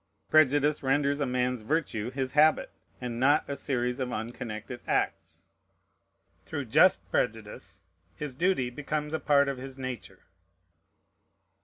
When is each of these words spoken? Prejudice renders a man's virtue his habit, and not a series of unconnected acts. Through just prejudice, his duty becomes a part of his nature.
Prejudice 0.31 0.81
renders 0.81 1.19
a 1.19 1.27
man's 1.27 1.61
virtue 1.61 2.09
his 2.09 2.31
habit, 2.31 2.71
and 2.99 3.19
not 3.19 3.47
a 3.47 3.55
series 3.55 3.99
of 3.99 4.11
unconnected 4.11 4.79
acts. 4.87 5.45
Through 6.43 6.65
just 6.65 7.07
prejudice, 7.11 7.83
his 8.15 8.33
duty 8.33 8.71
becomes 8.71 9.13
a 9.13 9.19
part 9.19 9.47
of 9.47 9.59
his 9.59 9.77
nature. 9.77 10.23